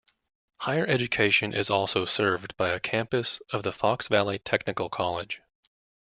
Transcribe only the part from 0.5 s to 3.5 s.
Higher education is also served by a campus